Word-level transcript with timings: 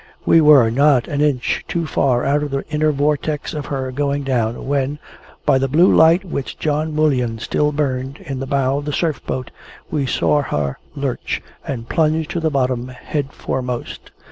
We 0.25 0.41
were 0.41 0.71
not 0.71 1.07
an 1.07 1.21
inch 1.21 1.63
too 1.67 1.85
far 1.85 2.25
out 2.25 2.41
of 2.41 2.49
the 2.49 2.67
inner 2.71 2.91
vortex 2.91 3.53
of 3.53 3.67
her 3.67 3.91
going 3.91 4.23
down, 4.23 4.67
when, 4.67 4.97
by 5.45 5.59
the 5.59 5.67
blue 5.67 5.93
light 5.95 6.25
which 6.25 6.57
John 6.57 6.95
Mullion 6.95 7.37
still 7.37 7.71
burnt 7.71 8.19
in 8.19 8.39
the 8.39 8.47
bow 8.47 8.79
of 8.79 8.85
the 8.85 8.93
Surf 8.93 9.23
boat, 9.27 9.51
we 9.91 10.07
saw 10.07 10.41
her 10.41 10.79
lurch, 10.95 11.39
and 11.67 11.87
plunge 11.87 12.27
to 12.29 12.39
the 12.39 12.49
bottom 12.49 12.87
head 12.87 13.31
foremost. 13.31 14.09